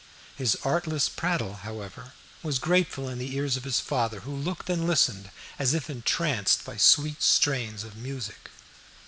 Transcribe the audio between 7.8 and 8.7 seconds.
of music.